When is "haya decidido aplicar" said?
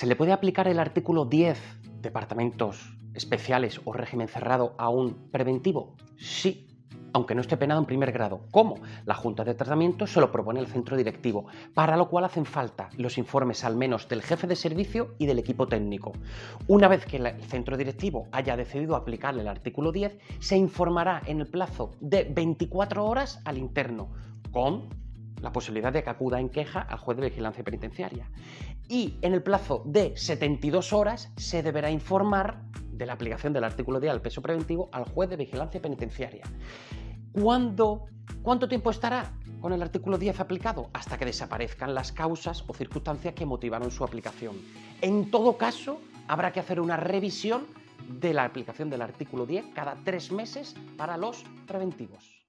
18.32-19.38